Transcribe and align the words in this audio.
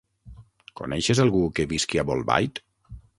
Coneixes 0.79 1.21
algú 1.25 1.41
que 1.59 1.65
visqui 1.75 2.01
a 2.03 2.07
Bolbait? 2.09 2.63